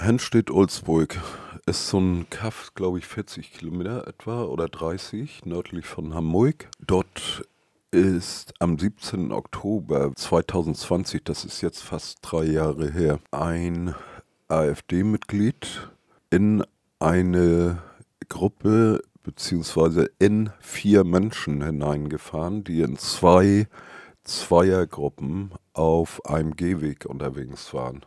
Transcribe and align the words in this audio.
Hennstedt-Ulzburg 0.00 1.18
ist 1.66 1.88
so 1.88 1.98
ein 1.98 2.30
Kaff, 2.30 2.72
glaube 2.74 2.98
ich, 2.98 3.06
40 3.06 3.52
Kilometer 3.52 4.08
etwa 4.08 4.44
oder 4.44 4.68
30 4.68 5.44
nördlich 5.44 5.84
von 5.84 6.14
Hamburg. 6.14 6.68
Dort 6.80 7.46
ist 7.90 8.54
am 8.60 8.78
17. 8.78 9.30
Oktober 9.30 10.12
2020, 10.14 11.22
das 11.24 11.44
ist 11.44 11.60
jetzt 11.60 11.82
fast 11.82 12.18
drei 12.22 12.44
Jahre 12.44 12.90
her, 12.90 13.20
ein 13.30 13.94
AfD-Mitglied 14.48 15.90
in 16.30 16.64
eine 16.98 17.82
Gruppe 18.30 19.02
beziehungsweise 19.22 20.10
in 20.18 20.50
vier 20.60 21.04
Menschen 21.04 21.62
hineingefahren, 21.62 22.64
die 22.64 22.80
in 22.80 22.96
zwei 22.96 23.66
Zweiergruppen 24.24 25.52
auf 25.74 26.24
einem 26.24 26.56
Gehweg 26.56 27.04
unterwegs 27.04 27.74
waren. 27.74 28.02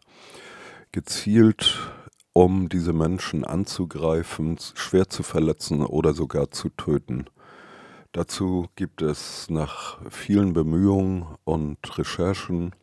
Gezielt, 0.94 1.91
um 2.34 2.70
diese 2.70 2.93
Menschen 2.93 3.43
anzugreifen, 3.43 4.60
schwer 4.75 5.10
zu 5.10 5.24
verletzen 5.24 5.82
oder 5.82 6.14
sogar 6.14 6.51
zu 6.51 6.70
töten. 6.70 7.25
Dazu 8.11 8.68
gibt 8.75 9.01
es 9.01 9.50
nach 9.50 9.98
vielen 10.11 10.54
Bemühungen 10.54 11.25
und 11.46 11.98
Recherchen 11.98 12.75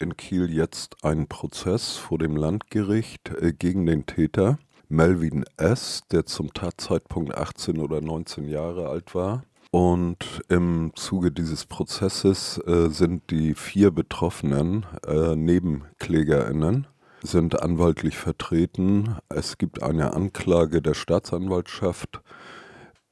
in 0.00 0.16
Kiel 0.16 0.52
jetzt 0.52 1.04
einen 1.04 1.28
Prozess 1.28 1.96
vor 1.96 2.18
dem 2.18 2.34
Landgericht 2.34 3.30
äh, 3.40 3.52
gegen 3.52 3.86
den 3.86 4.06
Täter 4.06 4.58
Melvin 4.88 5.44
S., 5.56 6.02
der 6.10 6.26
zum 6.26 6.52
Tatzeitpunkt 6.52 7.32
18 7.32 7.78
oder 7.78 8.00
19 8.00 8.48
Jahre 8.48 8.88
alt 8.88 9.14
war. 9.14 9.44
Und 9.70 10.42
im 10.48 10.90
Zuge 10.96 11.30
dieses 11.30 11.64
Prozesses 11.64 12.58
äh, 12.66 12.88
sind 12.90 13.30
die 13.30 13.54
vier 13.54 13.92
Betroffenen 13.92 14.84
äh, 15.06 15.36
Nebenklägerinnen, 15.36 16.88
sind 17.26 17.60
anwaltlich 17.60 18.16
vertreten. 18.16 19.16
Es 19.28 19.58
gibt 19.58 19.82
eine 19.82 20.14
Anklage 20.14 20.80
der 20.82 20.94
Staatsanwaltschaft 20.94 22.20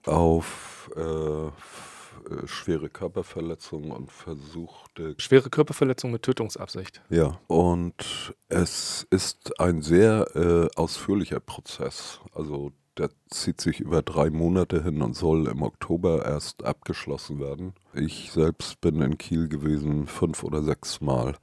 auf 0.06 0.90
äh, 0.96 1.50
schwere 2.46 2.88
Körperverletzung 2.88 3.90
und 3.90 4.10
versuchte. 4.10 5.14
Schwere 5.18 5.50
Körperverletzung 5.50 6.10
mit 6.10 6.22
Tötungsabsicht. 6.22 7.02
Ja, 7.10 7.40
und 7.46 8.34
es 8.48 9.06
ist 9.10 9.60
ein 9.60 9.82
sehr 9.82 10.26
äh, 10.34 10.68
ausführlicher 10.76 11.40
Prozess. 11.40 12.20
Also 12.32 12.72
der 12.96 13.10
zieht 13.28 13.60
sich 13.60 13.80
über 13.80 14.02
drei 14.02 14.30
Monate 14.30 14.82
hin 14.82 15.02
und 15.02 15.14
soll 15.14 15.48
im 15.48 15.62
Oktober 15.62 16.24
erst 16.24 16.64
abgeschlossen 16.64 17.40
werden. 17.40 17.74
Ich 17.92 18.30
selbst 18.32 18.80
bin 18.80 19.00
in 19.02 19.18
Kiel 19.18 19.48
gewesen 19.48 20.06
fünf 20.06 20.44
oder 20.44 20.62
sechs 20.62 21.00
Mal. 21.00 21.34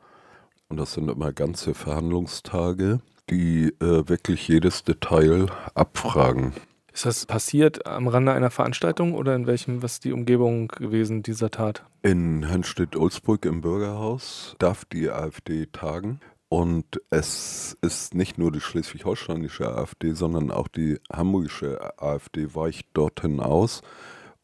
Und 0.71 0.77
das 0.77 0.93
sind 0.93 1.11
immer 1.11 1.33
ganze 1.33 1.73
Verhandlungstage, 1.73 3.01
die 3.29 3.73
äh, 3.81 4.07
wirklich 4.07 4.47
jedes 4.47 4.85
Detail 4.85 5.47
abfragen. 5.73 6.53
Ist 6.93 7.05
das 7.05 7.25
passiert 7.25 7.85
am 7.85 8.07
Rande 8.07 8.31
einer 8.31 8.51
Veranstaltung 8.51 9.13
oder 9.13 9.35
in 9.35 9.47
welchem, 9.47 9.83
was 9.83 9.95
ist 9.95 10.05
die 10.05 10.13
Umgebung 10.13 10.69
gewesen 10.69 11.23
dieser 11.23 11.51
Tat? 11.51 11.83
In 12.03 12.45
Hennstedt-Ulzburg 12.45 13.43
im 13.43 13.59
Bürgerhaus 13.59 14.55
darf 14.59 14.85
die 14.85 15.09
AfD 15.09 15.65
tagen. 15.65 16.21
Und 16.47 17.01
es 17.09 17.77
ist 17.81 18.15
nicht 18.15 18.37
nur 18.37 18.53
die 18.53 18.61
schleswig-holsteinische 18.61 19.75
AfD, 19.75 20.13
sondern 20.13 20.51
auch 20.51 20.69
die 20.69 20.99
hamburgische 21.11 22.01
AfD 22.01 22.55
weicht 22.55 22.87
dorthin 22.93 23.41
aus. 23.41 23.81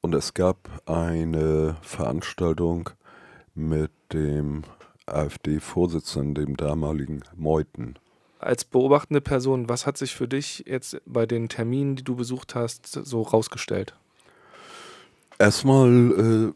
Und 0.02 0.14
es 0.14 0.33
gab 0.33 0.81
eine 0.86 1.78
Veranstaltung 1.83 2.89
mit 3.55 3.92
dem 4.11 4.64
AfD-Vorsitzenden, 5.08 6.36
dem 6.36 6.58
damaligen 6.58 7.22
Meuthen 7.36 7.97
als 8.39 8.66
beobachtende 8.66 9.22
Person, 9.22 9.69
was 9.69 9.86
hat 9.86 9.97
sich 9.97 10.16
für 10.16 10.27
dich 10.27 10.64
jetzt 10.67 11.02
bei 11.05 11.25
den 11.25 11.49
Terminen, 11.49 11.95
die 11.95 12.03
du 12.03 12.16
besucht 12.16 12.55
hast, 12.55 12.88
so 12.88 13.22
rausgestellt? 13.22 13.95
Erstmal, 15.39 16.53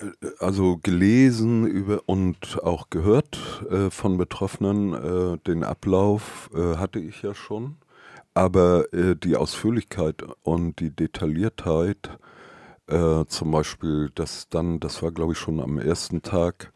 äh, 0.00 0.10
also 0.38 0.78
gelesen 0.82 1.66
über 1.66 2.02
und 2.06 2.62
auch 2.62 2.90
gehört 2.90 3.38
äh, 3.70 3.90
von 3.90 4.16
Betroffenen, 4.18 4.94
äh, 4.94 5.38
den 5.46 5.64
Ablauf 5.64 6.50
äh, 6.54 6.76
hatte 6.76 6.98
ich 6.98 7.22
ja 7.22 7.34
schon. 7.34 7.76
Aber 8.34 8.92
äh, 8.92 9.14
die 9.14 9.36
Ausführlichkeit 9.36 10.24
und 10.42 10.80
die 10.80 10.90
Detailliertheit, 10.90 12.18
äh, 12.88 13.24
zum 13.26 13.52
Beispiel, 13.52 14.10
dass 14.14 14.48
dann, 14.48 14.80
das 14.80 15.02
war 15.02 15.12
glaube 15.12 15.32
ich 15.32 15.38
schon 15.38 15.60
am 15.60 15.78
ersten 15.78 16.22
Tag, 16.22 16.72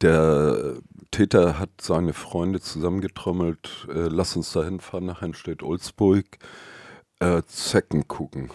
der 0.00 0.76
Täter 1.10 1.58
hat 1.58 1.70
seine 1.80 2.12
Freunde 2.12 2.60
zusammengetrommelt, 2.60 3.88
äh, 3.88 4.08
lass 4.08 4.36
uns 4.36 4.52
da 4.52 4.64
hinfahren 4.64 5.06
nach 5.06 5.22
Hennstedt-Ulzburg, 5.22 6.24
äh, 7.20 7.42
Zecken 7.46 8.06
gucken. 8.08 8.50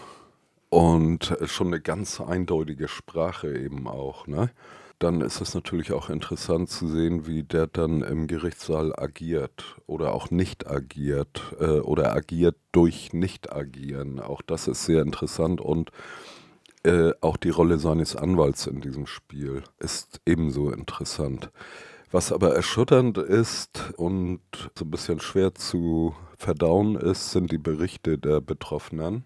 Und 0.70 1.30
äh, 1.32 1.46
schon 1.46 1.68
eine 1.68 1.80
ganz 1.80 2.20
eindeutige 2.20 2.88
Sprache 2.88 3.56
eben 3.56 3.86
auch. 3.86 4.26
Ne? 4.26 4.50
Dann 4.98 5.20
ist 5.20 5.40
es 5.40 5.54
natürlich 5.54 5.92
auch 5.92 6.08
interessant 6.08 6.70
zu 6.70 6.88
sehen, 6.88 7.26
wie 7.26 7.42
der 7.42 7.66
dann 7.66 8.02
im 8.02 8.26
Gerichtssaal 8.26 8.92
agiert 8.96 9.76
oder 9.86 10.14
auch 10.14 10.30
nicht 10.30 10.68
agiert 10.68 11.42
äh, 11.60 11.80
oder 11.80 12.14
agiert 12.14 12.56
durch 12.72 13.12
Nicht-Agieren. 13.12 14.20
Auch 14.20 14.42
das 14.42 14.68
ist 14.68 14.84
sehr 14.84 15.02
interessant 15.02 15.60
und 15.60 15.90
äh, 16.84 17.12
auch 17.20 17.36
die 17.36 17.50
Rolle 17.50 17.78
seines 17.78 18.14
Anwalts 18.14 18.66
in 18.66 18.80
diesem 18.80 19.06
Spiel 19.06 19.62
ist 19.78 20.20
ebenso 20.26 20.70
interessant. 20.70 21.50
Was 22.10 22.30
aber 22.30 22.54
erschütternd 22.54 23.18
ist 23.18 23.92
und 23.96 24.40
so 24.78 24.84
ein 24.84 24.90
bisschen 24.90 25.18
schwer 25.18 25.54
zu 25.54 26.14
verdauen 26.38 26.96
ist, 26.96 27.32
sind 27.32 27.50
die 27.50 27.58
Berichte 27.58 28.18
der 28.18 28.40
Betroffenen. 28.40 29.24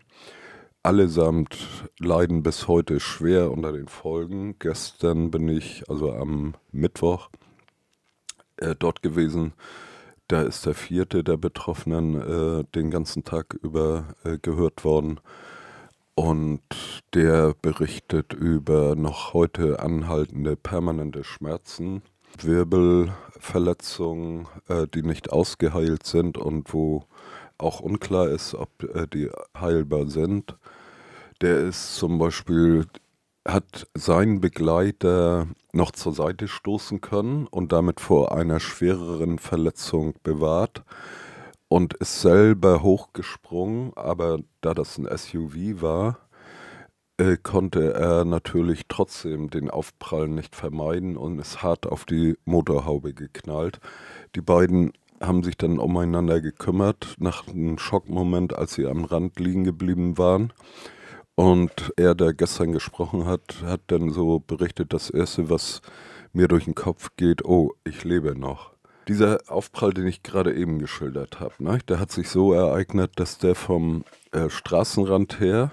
Allesamt 0.82 1.58
leiden 1.98 2.42
bis 2.42 2.68
heute 2.68 3.00
schwer 3.00 3.50
unter 3.50 3.72
den 3.72 3.88
Folgen. 3.88 4.58
Gestern 4.58 5.30
bin 5.30 5.48
ich, 5.48 5.82
also 5.90 6.12
am 6.12 6.54
Mittwoch, 6.72 7.28
äh, 8.56 8.74
dort 8.78 9.02
gewesen. 9.02 9.52
Da 10.28 10.42
ist 10.42 10.64
der 10.64 10.74
vierte 10.74 11.24
der 11.24 11.36
Betroffenen 11.36 12.60
äh, 12.60 12.64
den 12.74 12.90
ganzen 12.90 13.24
Tag 13.24 13.54
über 13.62 14.14
äh, 14.24 14.38
gehört 14.38 14.84
worden. 14.84 15.20
Und 16.18 16.60
der 17.14 17.54
berichtet 17.62 18.32
über 18.32 18.96
noch 18.96 19.34
heute 19.34 19.78
anhaltende 19.78 20.56
permanente 20.56 21.22
Schmerzen 21.22 22.02
Wirbelverletzungen, 22.42 24.48
äh, 24.66 24.88
die 24.92 25.04
nicht 25.04 25.30
ausgeheilt 25.30 26.04
sind 26.04 26.36
und 26.36 26.74
wo 26.74 27.04
auch 27.56 27.78
unklar 27.78 28.30
ist, 28.30 28.56
ob 28.56 28.82
äh, 28.82 29.06
die 29.06 29.30
heilbar 29.56 30.08
sind. 30.08 30.58
Der 31.40 31.60
ist 31.60 31.94
zum 31.94 32.18
Beispiel, 32.18 32.86
hat 33.46 33.86
seinen 33.94 34.40
Begleiter 34.40 35.46
noch 35.72 35.92
zur 35.92 36.14
Seite 36.14 36.48
stoßen 36.48 37.00
können 37.00 37.46
und 37.46 37.70
damit 37.70 38.00
vor 38.00 38.32
einer 38.32 38.58
schwereren 38.58 39.38
Verletzung 39.38 40.14
bewahrt 40.24 40.82
und 41.68 41.94
ist 41.94 42.20
selber 42.20 42.82
hochgesprungen, 42.82 43.92
aber 43.94 44.38
da 44.60 44.74
das 44.74 44.98
ein 44.98 45.08
SUV 45.16 45.82
war, 45.82 46.18
äh, 47.18 47.36
konnte 47.36 47.94
er 47.94 48.24
natürlich 48.24 48.82
trotzdem 48.88 49.50
den 49.50 49.70
Aufprall 49.70 50.28
nicht 50.28 50.54
vermeiden 50.54 51.16
und 51.16 51.38
ist 51.38 51.62
hart 51.62 51.86
auf 51.86 52.04
die 52.04 52.36
Motorhaube 52.44 53.12
geknallt. 53.12 53.80
Die 54.34 54.40
beiden 54.40 54.92
haben 55.20 55.42
sich 55.42 55.56
dann 55.56 55.78
umeinander 55.78 56.40
gekümmert 56.40 57.16
nach 57.18 57.48
einem 57.48 57.78
Schockmoment, 57.78 58.54
als 58.54 58.74
sie 58.74 58.86
am 58.86 59.04
Rand 59.04 59.40
liegen 59.40 59.64
geblieben 59.64 60.16
waren. 60.16 60.52
Und 61.34 61.92
er, 61.96 62.14
der 62.14 62.34
gestern 62.34 62.72
gesprochen 62.72 63.26
hat, 63.26 63.62
hat 63.64 63.82
dann 63.88 64.10
so 64.10 64.40
berichtet, 64.40 64.92
das 64.92 65.10
Erste, 65.10 65.50
was 65.50 65.82
mir 66.32 66.48
durch 66.48 66.64
den 66.64 66.74
Kopf 66.74 67.10
geht, 67.16 67.44
oh, 67.44 67.74
ich 67.84 68.04
lebe 68.04 68.38
noch. 68.38 68.77
Dieser 69.08 69.40
Aufprall, 69.48 69.94
den 69.94 70.06
ich 70.06 70.22
gerade 70.22 70.54
eben 70.54 70.78
geschildert 70.78 71.40
habe, 71.40 71.54
ne, 71.58 71.78
der 71.88 71.98
hat 71.98 72.12
sich 72.12 72.28
so 72.28 72.52
ereignet, 72.52 73.12
dass 73.16 73.38
der 73.38 73.54
vom 73.54 74.04
äh, 74.32 74.50
Straßenrand 74.50 75.40
her 75.40 75.70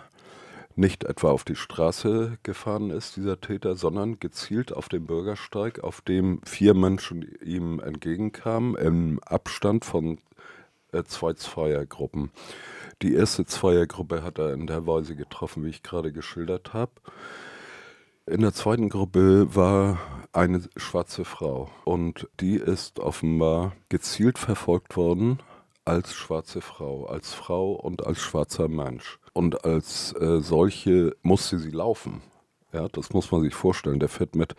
nicht 0.77 1.03
etwa 1.03 1.31
auf 1.31 1.43
die 1.43 1.55
Straße 1.55 2.37
gefahren 2.43 2.91
ist, 2.91 3.17
dieser 3.17 3.39
Täter, 3.39 3.75
sondern 3.75 4.19
gezielt 4.19 4.73
auf 4.73 4.89
den 4.89 5.05
Bürgersteig, 5.05 5.83
auf 5.83 6.01
dem 6.01 6.41
vier 6.45 6.73
Menschen 6.73 7.27
ihm 7.43 7.79
entgegenkamen, 7.79 8.75
im 8.75 9.19
Abstand 9.23 9.85
von 9.85 10.17
äh, 10.93 11.03
zwei 11.03 11.33
Zweiergruppen. 11.33 12.31
Die 13.01 13.13
erste 13.13 13.45
Zweiergruppe 13.45 14.23
hat 14.23 14.39
er 14.39 14.53
in 14.53 14.67
der 14.67 14.87
Weise 14.87 15.15
getroffen, 15.15 15.65
wie 15.65 15.69
ich 15.69 15.83
gerade 15.83 16.13
geschildert 16.13 16.73
habe. 16.73 16.93
In 18.27 18.41
der 18.41 18.53
zweiten 18.53 18.89
Gruppe 18.89 19.55
war 19.55 19.99
eine 20.33 20.63
schwarze 20.77 21.25
Frau 21.25 21.69
und 21.83 22.27
die 22.39 22.55
ist 22.55 22.99
offenbar 22.99 23.73
gezielt 23.89 24.39
verfolgt 24.39 24.97
worden 24.97 25.43
als 25.85 26.15
schwarze 26.15 26.61
Frau, 26.61 27.05
als 27.05 27.35
Frau 27.35 27.73
und 27.73 28.03
als 28.03 28.19
schwarzer 28.19 28.67
Mensch 28.67 29.19
und 29.33 29.63
als 29.63 30.11
äh, 30.13 30.39
solche 30.39 31.15
musste 31.21 31.59
sie 31.59 31.69
laufen. 31.69 32.23
Ja, 32.73 32.87
das 32.87 33.13
muss 33.13 33.31
man 33.31 33.43
sich 33.43 33.53
vorstellen. 33.53 33.99
Der 33.99 34.09
fährt 34.09 34.33
mit 34.35 34.55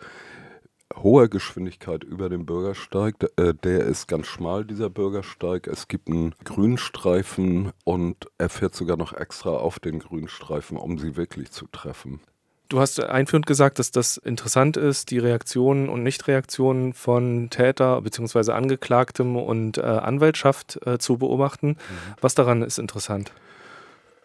hoher 0.95 1.27
Geschwindigkeit 1.27 2.05
über 2.05 2.29
den 2.29 2.45
Bürgersteig. 2.45 3.15
Äh, 3.35 3.53
der 3.53 3.81
ist 3.81 4.07
ganz 4.07 4.27
schmal, 4.27 4.63
dieser 4.63 4.89
Bürgersteig. 4.89 5.67
Es 5.67 5.89
gibt 5.89 6.07
einen 6.07 6.33
Grünstreifen 6.45 7.73
und 7.83 8.27
er 8.37 8.47
fährt 8.47 8.75
sogar 8.75 8.95
noch 8.95 9.11
extra 9.11 9.49
auf 9.49 9.79
den 9.79 9.99
Grünstreifen, 9.99 10.77
um 10.77 10.97
sie 10.97 11.17
wirklich 11.17 11.51
zu 11.51 11.67
treffen. 11.67 12.21
Du 12.69 12.79
hast 12.79 12.99
einführend 12.99 13.45
gesagt, 13.45 13.79
dass 13.79 13.91
das 13.91 14.17
interessant 14.17 14.75
ist, 14.75 15.11
die 15.11 15.19
Reaktionen 15.19 15.87
und 15.87 16.03
Nichtreaktionen 16.03 16.93
von 16.93 17.49
Täter 17.49 18.01
bzw. 18.01 18.51
Angeklagtem 18.51 19.37
und 19.37 19.77
äh, 19.77 19.81
Anwaltschaft 19.81 20.79
äh, 20.85 20.97
zu 20.97 21.17
beobachten. 21.17 21.69
Mhm. 21.69 21.75
Was 22.19 22.35
daran 22.35 22.61
ist 22.61 22.77
interessant? 22.77 23.31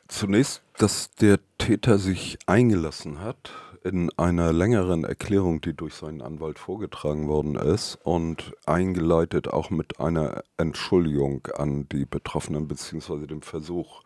Zunächst, 0.08 0.62
dass 0.76 1.10
der 1.12 1.38
Täter 1.58 1.98
sich 1.98 2.38
eingelassen 2.46 3.20
hat 3.20 3.52
in 3.84 4.10
einer 4.16 4.52
längeren 4.52 5.04
Erklärung, 5.04 5.60
die 5.60 5.74
durch 5.74 5.94
seinen 5.94 6.22
Anwalt 6.22 6.58
vorgetragen 6.58 7.28
worden 7.28 7.56
ist 7.56 7.98
und 8.02 8.52
eingeleitet 8.66 9.48
auch 9.48 9.70
mit 9.70 10.00
einer 10.00 10.42
Entschuldigung 10.56 11.48
an 11.56 11.88
die 11.88 12.04
Betroffenen 12.04 12.68
beziehungsweise 12.68 13.26
dem 13.26 13.42
Versuch, 13.42 14.02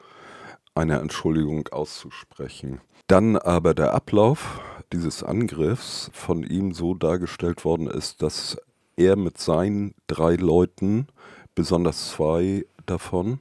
eine 0.77 0.99
Entschuldigung 1.01 1.69
auszusprechen. 1.69 2.81
Dann 3.07 3.37
aber 3.37 3.75
der 3.75 3.95
Ablauf 3.95 4.61
dieses 4.93 5.23
Angriffs 5.23 6.11
von 6.13 6.43
ihm 6.43 6.73
so 6.73 6.95
dargestellt 6.95 7.65
worden 7.65 7.87
ist, 7.87 8.23
dass 8.23 8.57
er 8.97 9.17
mit 9.17 9.39
seinen 9.39 9.95
drei 10.07 10.35
Leuten, 10.35 11.09
besonders 11.55 12.11
zwei 12.11 12.67
davon, 12.87 13.41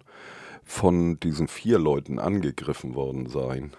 von 0.63 1.19
diesen 1.19 1.47
vier 1.47 1.77
Leuten 1.77 2.19
angegriffen 2.19 2.95
worden 2.95 3.27
seien. 3.27 3.75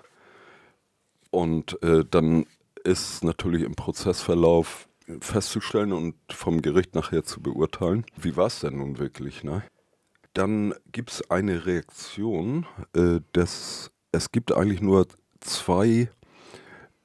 Und 1.31 1.83
äh, 1.83 2.05
dann 2.09 2.47
ist 2.85 3.25
natürlich 3.25 3.63
im 3.63 3.75
Prozessverlauf 3.75 4.89
festzustellen 5.21 5.93
und 5.93 6.15
vom 6.31 6.63
Gericht 6.63 6.95
nachher 6.95 7.25
zu 7.25 7.41
beurteilen, 7.41 8.05
wie 8.17 8.37
war 8.37 8.47
es 8.47 8.61
denn 8.61 8.79
nun 8.79 8.99
wirklich. 8.99 9.45
Ne? 9.45 9.63
Dann 10.37 10.75
gibt 10.93 11.13
es 11.13 11.31
eine 11.31 11.65
Reaktion, 11.65 12.67
äh, 12.95 13.21
dass 13.33 13.91
es 14.13 14.33
gibt 14.33 14.53
eigentlich 14.53 14.83
nur 14.83 15.07
zwei 15.41 16.11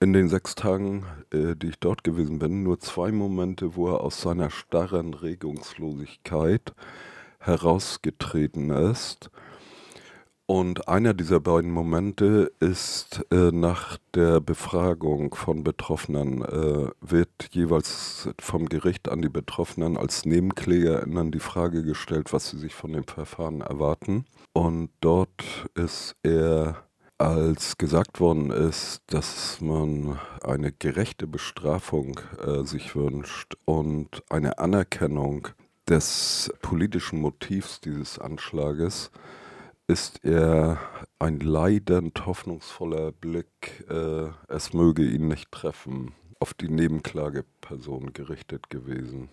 in 0.02 0.12
den 0.12 0.28
sechs 0.28 0.54
Tagen, 0.54 1.06
äh, 1.32 1.56
die 1.56 1.70
ich 1.70 1.80
dort 1.80 2.04
gewesen 2.04 2.40
bin, 2.40 2.64
nur 2.64 2.82
zwei 2.82 3.14
Momente, 3.14 3.78
wo 3.78 3.88
er 3.88 4.02
aus 4.02 4.20
seiner 4.20 4.50
starren 4.50 5.14
Regungslosigkeit 5.14 6.74
herausgetreten 7.40 8.70
ist 8.70 9.32
und 10.52 10.90
einer 10.90 11.14
dieser 11.14 11.40
beiden 11.40 11.72
Momente 11.72 12.52
ist 12.60 13.26
äh, 13.32 13.54
nach 13.54 13.98
der 14.14 14.42
Befragung 14.42 15.34
von 15.34 15.64
Betroffenen, 15.64 16.42
äh, 16.42 16.90
wird 17.00 17.30
jeweils 17.52 18.28
vom 18.38 18.66
Gericht 18.68 19.08
an 19.08 19.22
die 19.22 19.30
Betroffenen 19.30 19.96
als 19.96 20.26
NebenklägerInnen 20.26 21.32
die 21.32 21.40
Frage 21.40 21.84
gestellt, 21.84 22.34
was 22.34 22.50
sie 22.50 22.58
sich 22.58 22.76
von 22.76 22.92
dem 22.92 23.06
Verfahren 23.06 23.62
erwarten. 23.62 24.26
Und 24.52 24.90
dort 25.00 25.70
ist 25.74 26.18
er, 26.22 26.84
als 27.18 27.78
gesagt 27.78 28.20
worden 28.20 28.52
ist, 28.52 29.04
dass 29.08 29.62
man 29.62 30.20
eine 30.44 30.74
gerechte 30.74 31.28
Bestrafung 31.28 32.20
äh, 32.46 32.66
sich 32.66 32.94
wünscht 32.94 33.56
und 33.64 34.22
eine 34.30 34.60
Anerkennung 34.60 35.48
des 35.88 36.52
politischen 36.62 37.22
Motivs 37.22 37.80
dieses 37.80 38.20
Anschlages, 38.20 39.12
ist 39.92 40.24
er 40.24 40.80
ein 41.20 41.42
leidend 41.42 42.26
hoffnungsvoller 42.26 43.12
Blick, 43.12 43.86
äh, 43.90 44.30
es 44.48 44.72
möge 44.74 45.04
ihn 45.04 45.28
nicht 45.28 45.52
treffen, 45.52 46.14
auf 46.40 46.54
die 46.54 46.70
Nebenklageperson 46.70 48.14
gerichtet 48.14 48.70
gewesen. 48.70 49.28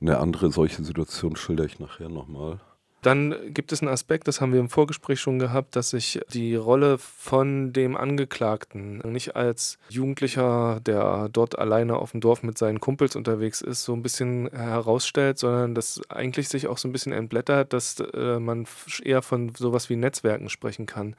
Eine 0.00 0.18
andere 0.18 0.52
solche 0.52 0.84
Situation 0.84 1.34
schilder 1.34 1.64
ich 1.64 1.80
nachher 1.80 2.08
nochmal. 2.08 2.60
Dann 3.04 3.52
gibt 3.52 3.70
es 3.70 3.82
einen 3.82 3.90
Aspekt, 3.90 4.28
das 4.28 4.40
haben 4.40 4.54
wir 4.54 4.60
im 4.60 4.70
Vorgespräch 4.70 5.20
schon 5.20 5.38
gehabt, 5.38 5.76
dass 5.76 5.90
sich 5.90 6.22
die 6.32 6.54
Rolle 6.54 6.96
von 6.96 7.74
dem 7.74 7.98
Angeklagten 7.98 9.00
nicht 9.00 9.36
als 9.36 9.76
Jugendlicher, 9.90 10.80
der 10.80 11.28
dort 11.30 11.58
alleine 11.58 11.96
auf 11.96 12.12
dem 12.12 12.22
Dorf 12.22 12.42
mit 12.42 12.56
seinen 12.56 12.80
Kumpels 12.80 13.14
unterwegs 13.14 13.60
ist, 13.60 13.84
so 13.84 13.92
ein 13.92 14.00
bisschen 14.00 14.48
herausstellt, 14.50 15.38
sondern 15.38 15.74
dass 15.74 16.00
eigentlich 16.08 16.48
sich 16.48 16.66
auch 16.66 16.78
so 16.78 16.88
ein 16.88 16.92
bisschen 16.92 17.12
entblättert, 17.12 17.74
dass 17.74 18.00
äh, 18.00 18.38
man 18.38 18.66
eher 19.02 19.20
von 19.20 19.54
sowas 19.54 19.90
wie 19.90 19.96
Netzwerken 19.96 20.48
sprechen 20.48 20.86
kann. 20.86 21.14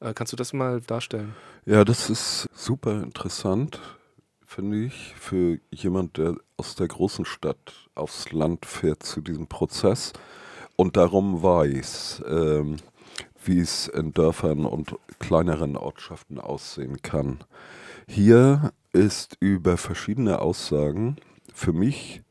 Äh, 0.00 0.12
kannst 0.12 0.34
du 0.34 0.36
das 0.36 0.52
mal 0.52 0.82
darstellen? 0.82 1.34
Ja, 1.64 1.86
das 1.86 2.10
ist 2.10 2.50
super 2.52 3.02
interessant, 3.02 3.80
finde 4.44 4.84
ich, 4.84 5.14
für 5.18 5.58
jemand, 5.70 6.18
der 6.18 6.34
aus 6.58 6.74
der 6.74 6.88
großen 6.88 7.24
Stadt 7.24 7.88
aufs 7.94 8.30
Land 8.30 8.66
fährt 8.66 9.04
zu 9.04 9.22
diesem 9.22 9.46
Prozess 9.46 10.12
und 10.80 10.96
darum 10.96 11.42
weiß, 11.42 12.22
ähm, 12.26 12.76
wie 13.44 13.60
es 13.60 13.86
in 13.86 14.14
Dörfern 14.14 14.64
und 14.64 14.96
kleineren 15.18 15.76
Ortschaften 15.76 16.40
aussehen 16.40 17.02
kann. 17.02 17.40
Hier 18.08 18.72
ist 18.94 19.36
über 19.40 19.76
verschiedene 19.76 20.40
Aussagen 20.40 21.16
für 21.52 21.74
mich 21.74 22.22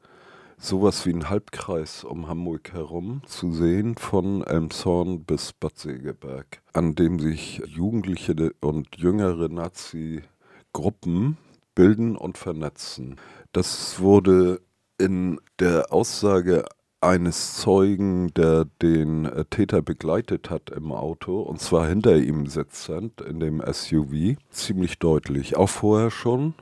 sowas 0.58 1.06
wie 1.06 1.14
ein 1.14 1.30
Halbkreis 1.30 2.04
um 2.04 2.28
Hamburg 2.28 2.74
herum 2.74 3.22
zu 3.28 3.54
sehen, 3.54 3.96
von 3.98 4.44
Elmshorn 4.44 5.26
bis 5.26 5.54
Bad 5.54 5.78
Segeberg, 5.78 6.64
an 6.74 6.96
dem 6.96 7.20
sich 7.20 7.62
Jugendliche 7.68 8.34
und 8.62 8.98
jüngere 8.98 9.48
Nazi-Gruppen 9.48 11.38
bilden 11.76 12.18
und 12.18 12.40
vernetzen. 12.40 13.18
Das 13.52 14.00
wurde 14.00 14.60
in 14.98 15.40
der 15.60 15.94
Aussage 15.94 16.66
eines 17.02 17.56
Zeugen, 17.56 18.34
der 18.34 18.66
den 18.82 19.26
äh, 19.26 19.46
Täter 19.46 19.82
begleitet 19.82 20.50
hat 20.50 20.70
im 20.70 20.92
Auto, 20.92 21.42
und 21.42 21.60
zwar 21.60 21.88
hinter 21.88 22.18
ihm 22.18 22.48
sitzend 22.48 23.22
in 23.22 23.40
dem 23.40 23.62
SUV, 23.62 24.38
ziemlich 24.50 25.00
deutlich. 25.00 25.56
Auch 25.56 25.70
vorher 25.70 26.12
schon. 26.12 26.56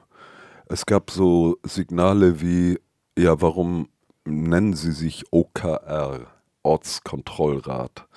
Es 0.67 0.85
gab 0.85 1.11
so 1.11 1.57
Signale 1.63 2.41
wie, 2.41 2.79
ja, 3.17 3.41
warum 3.41 3.89
nennen 4.25 4.73
Sie 4.73 4.91
sich 4.91 5.25
OKR, 5.31 6.27
Ortskontrollrat? 6.63 8.07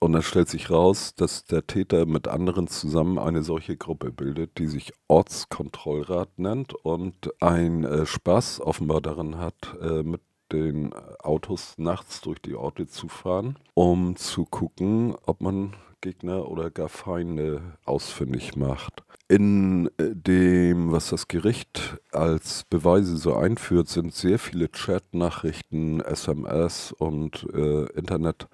Und 0.00 0.12
dann 0.12 0.22
stellt 0.22 0.50
sich 0.50 0.70
raus, 0.70 1.14
dass 1.16 1.46
der 1.46 1.66
Täter 1.66 2.04
mit 2.04 2.28
anderen 2.28 2.66
zusammen 2.68 3.18
eine 3.18 3.42
solche 3.42 3.76
Gruppe 3.76 4.12
bildet, 4.12 4.58
die 4.58 4.66
sich 4.66 4.92
Ortskontrollrat 5.08 6.38
nennt 6.38 6.74
und 6.74 7.30
ein 7.42 7.84
äh, 7.84 8.04
Spaß 8.04 8.60
offenbar 8.60 9.00
darin 9.00 9.38
hat, 9.38 9.54
äh, 9.80 10.02
mit 10.02 10.20
den 10.52 10.92
Autos 11.20 11.74
nachts 11.78 12.20
durch 12.20 12.40
die 12.40 12.54
Orte 12.54 12.86
zu 12.86 13.08
fahren, 13.08 13.58
um 13.74 14.16
zu 14.16 14.44
gucken, 14.44 15.14
ob 15.26 15.40
man 15.40 15.74
Gegner 16.00 16.50
oder 16.50 16.70
gar 16.70 16.90
Feinde 16.90 17.62
ausfindig 17.84 18.56
macht. 18.56 19.02
In 19.26 19.90
äh, 19.96 20.14
dem, 20.14 20.92
was 20.92 21.08
das 21.08 21.28
Gericht 21.28 21.98
als 22.12 22.64
Beweise 22.68 23.16
so 23.16 23.34
einführt, 23.34 23.88
sind 23.88 24.12
sehr 24.12 24.38
viele 24.38 24.70
Chat-Nachrichten, 24.70 26.00
SMS 26.00 26.92
und 26.92 27.46
äh, 27.54 27.84
Internet. 27.94 28.48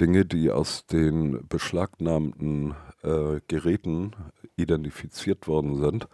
Dinge, 0.00 0.24
die 0.24 0.50
aus 0.50 0.86
den 0.86 1.46
beschlagnahmten 1.46 2.74
äh, 3.02 3.40
Geräten 3.46 4.16
identifiziert 4.56 5.46
worden 5.46 5.76
sind. 5.76 6.08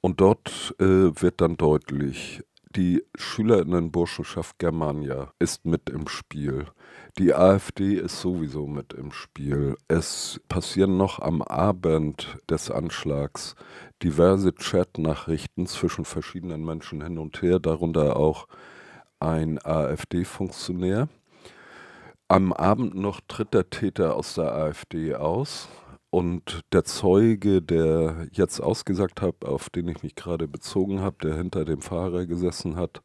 Und 0.00 0.22
dort 0.22 0.74
äh, 0.78 0.84
wird 0.84 1.42
dann 1.42 1.58
deutlich, 1.58 2.42
die 2.76 3.02
Schülerinnenburschenschaft 3.14 4.58
Germania 4.58 5.32
ist 5.38 5.64
mit 5.64 5.88
im 5.88 6.08
Spiel. 6.08 6.66
Die 7.18 7.34
AfD 7.34 7.94
ist 7.94 8.20
sowieso 8.20 8.66
mit 8.66 8.92
im 8.92 9.12
Spiel. 9.12 9.76
Es 9.88 10.40
passieren 10.48 10.98
noch 10.98 11.18
am 11.18 11.40
Abend 11.40 12.36
des 12.50 12.70
Anschlags 12.70 13.54
diverse 14.02 14.52
Chatnachrichten 14.52 15.66
zwischen 15.66 16.04
verschiedenen 16.04 16.66
Menschen 16.66 17.02
hin 17.02 17.16
und 17.16 17.40
her, 17.40 17.60
darunter 17.60 18.16
auch 18.16 18.46
ein 19.20 19.58
AfD-Funktionär. 19.64 21.08
Am 22.28 22.52
Abend 22.52 22.94
noch 22.94 23.20
tritt 23.26 23.54
der 23.54 23.70
Täter 23.70 24.16
aus 24.16 24.34
der 24.34 24.52
AfD 24.52 25.14
aus 25.14 25.68
und 26.10 26.60
der 26.72 26.84
Zeuge, 26.84 27.62
der 27.62 28.28
jetzt 28.32 28.60
ausgesagt 28.60 29.22
hat, 29.22 29.44
auf 29.44 29.70
den 29.70 29.88
ich 29.88 30.02
mich 30.02 30.14
gerade 30.14 30.48
bezogen 30.48 31.00
habe, 31.00 31.16
der 31.22 31.36
hinter 31.36 31.64
dem 31.64 31.82
Fahrer 31.82 32.26
gesessen 32.26 32.76
hat, 32.76 33.02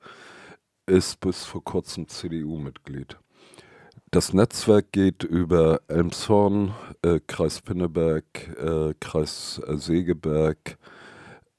ist 0.86 1.20
bis 1.20 1.46
vor 1.46 1.64
kurzem 1.64 2.08
CDU-Mitglied. 2.08 3.18
Das 4.12 4.34
Netzwerk 4.34 4.92
geht 4.92 5.24
über 5.24 5.82
Elmshorn, 5.88 6.74
äh, 7.02 7.20
Kreis 7.26 7.62
Pinneberg, 7.62 8.26
äh, 8.58 8.94
Kreis 9.00 9.62
äh, 9.66 9.78
Segeberg, 9.78 10.78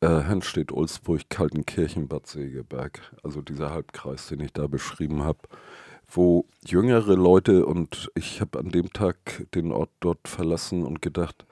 äh, 0.00 0.06
Hennstedt-Ulzburg, 0.06 1.30
Kaltenkirchen, 1.30 2.08
Bad 2.08 2.26
Segeberg. 2.26 3.00
Also 3.22 3.40
dieser 3.40 3.70
Halbkreis, 3.70 4.26
den 4.26 4.40
ich 4.40 4.52
da 4.52 4.66
beschrieben 4.66 5.22
habe 5.22 5.40
wo 6.14 6.46
jüngere 6.64 7.16
Leute 7.16 7.66
und 7.66 8.10
ich 8.14 8.40
habe 8.40 8.58
an 8.58 8.68
dem 8.68 8.92
Tag 8.92 9.46
den 9.54 9.72
Ort 9.72 9.90
dort 10.00 10.28
verlassen 10.28 10.84
und 10.84 11.02
gedacht, 11.02 11.46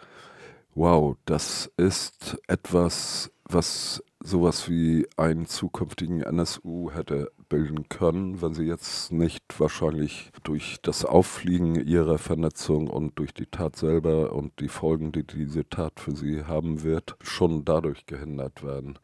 wow, 0.75 1.17
das 1.25 1.71
ist 1.77 2.39
etwas, 2.47 3.31
was 3.45 4.03
sowas 4.23 4.69
wie 4.69 5.09
einen 5.17 5.47
zukünftigen 5.47 6.23
NSU 6.23 6.91
hätte 6.93 7.33
bilden 7.49 7.89
können, 7.89 8.43
wenn 8.43 8.55
sie 8.55 8.65
jetzt 8.65 9.11
nicht 9.13 9.43
wahrscheinlich 9.59 10.31
durch 10.45 10.77
das 10.83 11.05
Auffliegen 11.05 11.75
ihrer 11.75 12.19
Vernetzung 12.19 12.89
und 12.89 13.19
durch 13.19 13.33
die 13.33 13.47
Tat 13.47 13.77
selber 13.77 14.33
und 14.33 14.53
die 14.61 14.69
Folgen, 14.69 15.11
die 15.11 15.27
diese 15.27 15.69
Tat 15.69 15.99
für 15.99 16.15
sie 16.15 16.45
haben 16.45 16.83
wird, 16.83 17.17
schon 17.23 17.65
dadurch 17.65 18.07
gehindert 18.07 18.63
werden. 18.63 18.99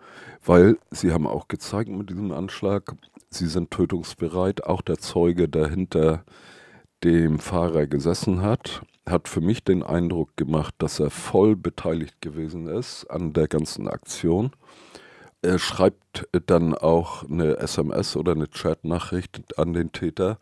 Weil 0.45 0.79
sie 0.91 1.13
haben 1.13 1.27
auch 1.27 1.49
gezeigt 1.49 1.91
mit 1.91 2.11
diesem 2.11 2.31
Anschlag, 2.31 2.95
sie 3.39 3.47
sind 3.47 3.71
tötungsbereit. 3.71 4.65
Auch 4.65 4.83
der 4.83 4.99
Zeuge, 4.99 5.49
der 5.49 5.69
hinter 5.69 6.25
dem 7.05 7.39
Fahrer 7.39 7.87
gesessen 7.87 8.43
hat, 8.43 8.83
hat 9.09 9.29
für 9.29 9.41
mich 9.41 9.63
den 9.63 9.83
Eindruck 9.83 10.37
gemacht, 10.37 10.75
dass 10.79 10.99
er 10.99 11.11
voll 11.11 11.57
beteiligt 11.57 12.21
gewesen 12.21 12.67
ist 12.67 13.05
an 13.07 13.33
der 13.33 13.49
ganzen 13.49 13.89
Aktion. 13.89 14.51
Er 15.43 15.59
schreibt 15.59 16.27
dann 16.47 16.75
auch 16.75 17.23
eine 17.23 17.59
SMS 17.59 18.17
oder 18.17 18.33
eine 18.33 18.49
Chatnachricht 18.49 19.59
an 19.59 19.75
den 19.75 19.93
Täter. 19.93 20.39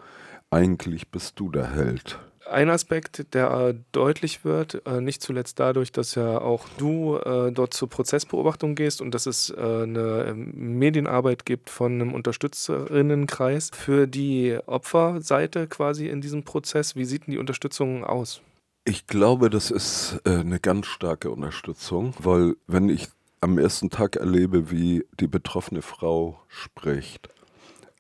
Eigentlich 0.51 1.11
bist 1.11 1.39
du 1.41 1.51
der 1.51 1.73
Held. 1.73 2.19
Ein 2.51 2.69
Aspekt, 2.69 3.35
der 3.35 3.51
äh, 3.51 3.75
deutlich 3.93 4.45
wird, 4.45 4.87
äh, 4.87 5.01
nicht 5.01 5.23
zuletzt 5.23 5.59
dadurch, 5.61 5.93
dass 5.93 6.15
ja 6.15 6.41
auch 6.41 6.69
du 6.77 7.17
äh, 7.17 7.51
dort 7.53 7.73
zur 7.73 7.89
Prozessbeobachtung 7.89 8.75
gehst 8.75 9.01
und 9.01 9.15
dass 9.15 9.27
es 9.27 9.51
eine 9.55 10.27
ähm, 10.29 10.53
Medienarbeit 10.55 11.47
gibt 11.47 11.71
von 11.71 11.93
einem 11.93 12.13
Unterstützerinnenkreis 12.13 13.71
für 13.73 14.07
die 14.07 14.59
Opferseite 14.67 15.67
quasi 15.67 16.09
in 16.09 16.21
diesem 16.21 16.45
Prozess. 16.45 16.97
Wie 16.97 17.05
sieht 17.05 17.27
denn 17.27 17.33
die 17.33 17.39
Unterstützung 17.39 18.05
aus? 18.05 18.43
Ich 18.85 19.07
glaube, 19.07 19.49
das 19.49 19.71
ist 19.71 20.21
eine 20.27 20.61
ganz 20.61 20.87
starke 20.87 21.31
Unterstützung, 21.31 22.13
weil 22.19 22.57
wenn 22.67 22.91
ich 22.91 23.09
am 23.41 23.59
ersten 23.59 23.89
Tag 23.89 24.17
erlebe, 24.17 24.71
wie 24.71 25.07
die 25.21 25.27
betroffene 25.27 25.81
Frau 25.81 26.41
spricht 26.49 27.29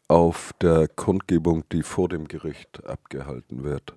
auf 0.08 0.52
der 0.60 0.88
Kundgebung, 0.88 1.64
die 1.70 1.82
vor 1.82 2.08
dem 2.08 2.28
Gericht 2.28 2.84
abgehalten 2.86 3.64
wird. 3.64 3.94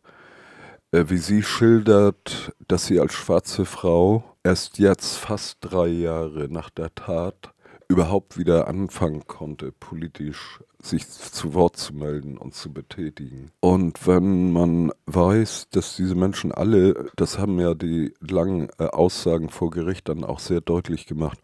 Äh, 0.92 1.06
wie 1.10 1.18
sie 1.18 1.44
schildert, 1.44 2.54
dass 2.68 2.86
sie 2.86 3.00
als 3.00 3.14
schwarze 3.14 3.66
Frau 3.66 4.24
erst 4.44 4.80
jetzt, 4.80 5.18
fast 5.18 5.58
drei 5.62 5.88
Jahre 5.88 6.48
nach 6.50 6.70
der 6.70 6.96
Tat, 6.96 7.54
überhaupt 7.90 8.38
wieder 8.38 8.68
anfangen 8.68 9.28
konnte, 9.28 9.72
politisch 9.72 10.60
sich 10.82 11.08
zu 11.10 11.54
Wort 11.54 11.78
zu 11.78 11.94
melden 11.94 12.38
und 12.38 12.54
zu 12.54 12.72
betätigen. 12.72 13.52
Und 13.60 14.06
wenn 14.08 14.52
man 14.52 14.92
weiß, 15.06 15.70
dass 15.72 15.96
diese 15.96 16.16
Menschen 16.16 16.52
alle, 16.52 17.10
das 17.16 17.40
haben 17.40 17.60
ja 17.60 17.74
die 17.74 18.14
langen 18.20 18.70
äh, 18.78 18.86
Aussagen 18.86 19.50
vor 19.50 19.72
Gericht 19.72 20.08
dann 20.10 20.24
auch 20.24 20.40
sehr 20.40 20.62
deutlich 20.62 21.06
gemacht, 21.06 21.40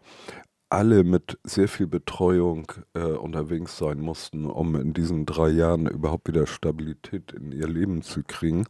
alle 0.74 1.04
mit 1.04 1.38
sehr 1.44 1.68
viel 1.68 1.86
Betreuung 1.86 2.72
äh, 2.94 3.00
unterwegs 3.00 3.78
sein 3.78 4.00
mussten, 4.00 4.46
um 4.46 4.74
in 4.74 4.92
diesen 4.92 5.24
drei 5.24 5.48
Jahren 5.48 5.86
überhaupt 5.86 6.26
wieder 6.26 6.46
Stabilität 6.46 7.32
in 7.32 7.52
ihr 7.52 7.68
Leben 7.68 8.02
zu 8.02 8.24
kriegen, 8.24 8.66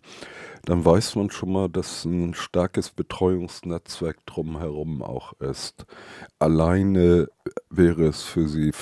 dann 0.67 0.85
weiß 0.85 1.17
man 1.17 1.31
schon 1.31 1.53
mal, 1.53 1.69
dass 1.69 2.05
ein 2.05 2.35
starkes 2.35 2.91
Betreuungsnetzwerk 2.91 4.19
drumherum 4.27 5.03
auch 5.03 5.33
ist. 5.41 5.87
Alleine 6.39 7.29
wäre 7.71 8.05
es 8.05 8.23
für 8.23 8.49
sie, 8.49 8.73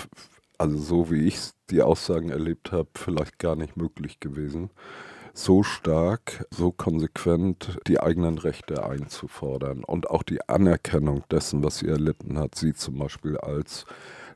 also 0.58 0.76
so 0.78 1.10
wie 1.10 1.26
ich 1.26 1.38
die 1.70 1.82
Aussagen 1.82 2.30
erlebt 2.30 2.72
habe, 2.72 2.88
vielleicht 2.96 3.38
gar 3.38 3.54
nicht 3.54 3.76
möglich 3.76 4.18
gewesen 4.18 4.70
so 5.34 5.62
stark, 5.62 6.46
so 6.50 6.72
konsequent 6.72 7.78
die 7.86 8.00
eigenen 8.00 8.38
Rechte 8.38 8.84
einzufordern 8.84 9.84
und 9.84 10.10
auch 10.10 10.22
die 10.22 10.46
Anerkennung 10.48 11.24
dessen, 11.30 11.64
was 11.64 11.78
sie 11.78 11.88
erlitten 11.88 12.38
hat, 12.38 12.54
sie 12.54 12.74
zum 12.74 12.98
Beispiel 12.98 13.36
als 13.38 13.84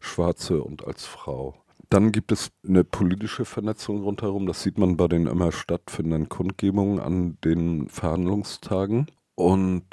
Schwarze 0.01 0.63
und 0.63 0.87
als 0.87 1.05
Frau. 1.05 1.55
Dann 1.89 2.11
gibt 2.11 2.33
es 2.33 2.51
eine 2.67 2.83
politische 2.83 3.45
Vernetzung 3.45 4.03
rundherum. 4.03 4.47
Das 4.47 4.63
sieht 4.63 4.79
man 4.79 4.97
bei 4.97 5.07
den 5.07 5.27
immer 5.27 5.53
stattfindenden 5.53 6.29
Kundgebungen 6.29 6.99
an 6.99 7.39
den 7.45 7.89
Verhandlungstagen. 7.89 9.07
Und 9.37 9.85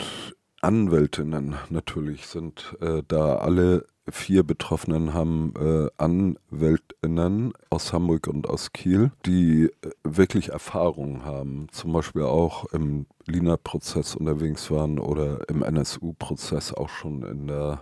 Anwältinnen 0.64 1.56
natürlich 1.70 2.28
sind 2.28 2.78
äh, 2.80 3.04
da 3.08 3.36
alle 3.36 3.86
vier 4.10 4.44
Betroffenen 4.44 5.14
haben 5.14 5.54
äh, 5.60 5.90
Anwältinnen 5.98 7.54
aus 7.70 7.94
Hamburg 7.94 8.28
und 8.28 8.50
aus 8.50 8.72
Kiel, 8.72 9.12
die 9.26 9.66
äh, 9.66 9.92
wirklich 10.04 10.50
Erfahrung 10.50 11.26
haben, 11.26 11.68
zum 11.72 11.94
Beispiel 11.94 12.24
auch 12.24 12.66
im 12.74 13.08
Lina-Prozess 13.26 14.16
unterwegs 14.16 14.72
waren 14.72 15.00
oder 15.00 15.48
im 15.50 15.64
NSU-Prozess 15.64 16.74
auch 16.74 16.90
schon 16.90 17.24
in 17.24 17.48
der 17.48 17.80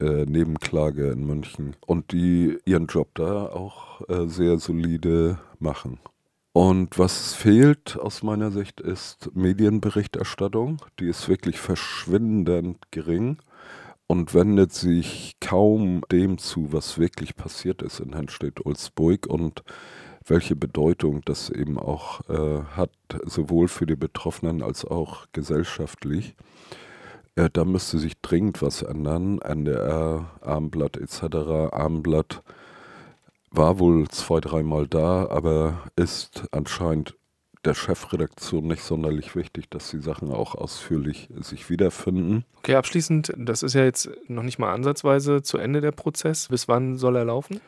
äh, 0.00 0.24
Nebenklage 0.26 1.10
in 1.10 1.26
München 1.26 1.76
und 1.86 2.12
die 2.12 2.58
ihren 2.64 2.86
Job 2.86 3.08
da 3.14 3.46
auch 3.46 4.06
äh, 4.08 4.28
sehr 4.28 4.58
solide 4.58 5.38
machen. 5.58 5.98
Und 6.56 7.00
was 7.00 7.34
fehlt 7.34 7.98
aus 7.98 8.22
meiner 8.22 8.52
Sicht 8.52 8.80
ist 8.80 9.34
Medienberichterstattung. 9.34 10.80
Die 11.00 11.08
ist 11.08 11.28
wirklich 11.28 11.58
verschwindend 11.58 12.78
gering 12.92 13.38
und 14.06 14.34
wendet 14.34 14.72
sich 14.72 15.34
kaum 15.40 16.02
dem 16.12 16.38
zu, 16.38 16.72
was 16.72 16.96
wirklich 16.96 17.34
passiert 17.34 17.82
ist 17.82 17.98
in 17.98 18.14
Hennstedt-Ulzburg 18.14 19.26
und 19.26 19.64
welche 20.24 20.54
Bedeutung 20.54 21.22
das 21.24 21.50
eben 21.50 21.76
auch 21.76 22.20
äh, 22.30 22.62
hat, 22.76 22.92
sowohl 23.24 23.66
für 23.66 23.86
die 23.86 23.96
Betroffenen 23.96 24.62
als 24.62 24.84
auch 24.84 25.26
gesellschaftlich. 25.32 26.36
Äh, 27.34 27.50
da 27.52 27.64
müsste 27.64 27.98
sich 27.98 28.20
dringend 28.22 28.62
was 28.62 28.82
ändern. 28.82 29.40
NDR, 29.40 30.30
Armblatt 30.40 30.98
etc. 30.98 31.34
Armblatt 31.72 32.44
war 33.56 33.78
wohl 33.78 34.08
zwei, 34.08 34.40
dreimal 34.40 34.86
da, 34.86 35.28
aber 35.28 35.82
ist 35.96 36.44
anscheinend 36.50 37.16
der 37.64 37.74
Chefredaktion 37.74 38.66
nicht 38.66 38.82
sonderlich 38.82 39.36
wichtig, 39.36 39.70
dass 39.70 39.90
die 39.90 40.00
Sachen 40.00 40.32
auch 40.32 40.54
ausführlich 40.54 41.28
sich 41.40 41.70
wiederfinden. 41.70 42.44
Okay, 42.58 42.74
abschließend, 42.74 43.32
das 43.36 43.62
ist 43.62 43.74
ja 43.74 43.84
jetzt 43.84 44.10
noch 44.28 44.42
nicht 44.42 44.58
mal 44.58 44.72
ansatzweise 44.72 45.42
zu 45.42 45.58
Ende 45.58 45.80
der 45.80 45.92
Prozess. 45.92 46.48
Bis 46.48 46.68
wann 46.68 46.96
soll 46.98 47.16
er 47.16 47.24
laufen? 47.24 47.60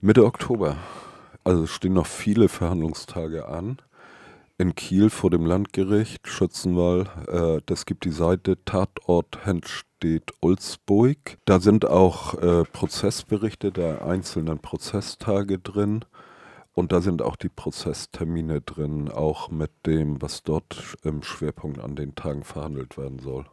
Mitte 0.00 0.24
Oktober. 0.24 0.76
Also 1.44 1.64
es 1.64 1.70
stehen 1.70 1.94
noch 1.94 2.06
viele 2.06 2.48
Verhandlungstage 2.48 3.48
an. 3.48 3.78
In 4.58 4.74
Kiel 4.74 5.08
vor 5.08 5.30
dem 5.30 5.46
Landgericht, 5.46 6.26
Schützenwall, 6.26 7.06
äh, 7.28 7.62
das 7.66 7.86
gibt 7.86 8.04
die 8.04 8.10
Seite 8.10 8.58
Tatort 8.64 9.46
Hennstedt 9.98 10.32
Ulzburg. 10.40 11.38
Da 11.44 11.60
sind 11.60 11.84
auch 11.84 12.34
äh, 12.34 12.64
Prozessberichte 12.64 13.72
der 13.72 14.04
einzelnen 14.04 14.60
Prozesstage 14.60 15.58
drin. 15.58 16.04
Und 16.72 16.92
da 16.92 17.00
sind 17.00 17.22
auch 17.22 17.34
die 17.34 17.48
Prozesstermine 17.48 18.60
drin, 18.60 19.10
auch 19.10 19.50
mit 19.50 19.72
dem, 19.86 20.22
was 20.22 20.44
dort 20.44 20.96
im 21.02 21.24
Schwerpunkt 21.24 21.80
an 21.80 21.96
den 21.96 22.14
Tagen 22.14 22.44
verhandelt 22.44 22.96
werden 22.96 23.18
soll. 23.18 23.46